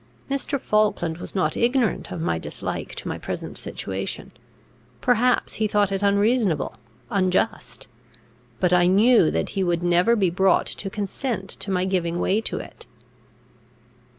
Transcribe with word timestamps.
Mr. 0.31 0.59
Falkland 0.59 1.19
was 1.19 1.35
not 1.35 1.55
ignorant 1.55 2.11
of 2.11 2.19
my 2.19 2.39
dislike 2.39 2.95
to 2.95 3.07
my 3.07 3.19
present 3.19 3.55
situation; 3.55 4.31
perhaps 4.99 5.53
he 5.61 5.67
thought 5.67 5.91
it 5.91 6.01
unreasonable, 6.01 6.73
unjust; 7.11 7.85
but 8.59 8.73
I 8.73 8.87
knew 8.87 9.29
that 9.29 9.49
he 9.49 9.63
would 9.63 9.83
never 9.83 10.15
be 10.15 10.31
brought 10.31 10.65
to 10.65 10.89
consent 10.89 11.49
to 11.51 11.69
my 11.69 11.85
giving 11.85 12.19
way 12.19 12.41
to 12.41 12.57
it. 12.57 12.87